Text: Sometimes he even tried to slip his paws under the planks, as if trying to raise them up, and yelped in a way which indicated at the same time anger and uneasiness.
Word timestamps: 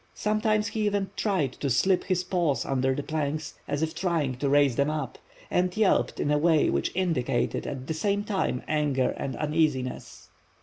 Sometimes 0.15 0.69
he 0.69 0.87
even 0.87 1.11
tried 1.15 1.53
to 1.59 1.69
slip 1.69 2.05
his 2.05 2.23
paws 2.23 2.65
under 2.65 2.95
the 2.95 3.03
planks, 3.03 3.53
as 3.67 3.83
if 3.83 3.93
trying 3.93 4.33
to 4.37 4.49
raise 4.49 4.75
them 4.75 4.89
up, 4.89 5.19
and 5.51 5.77
yelped 5.77 6.19
in 6.19 6.31
a 6.31 6.39
way 6.39 6.71
which 6.71 6.91
indicated 6.95 7.67
at 7.67 7.85
the 7.85 7.93
same 7.93 8.23
time 8.23 8.63
anger 8.67 9.11
and 9.15 9.35
uneasiness. 9.35 10.29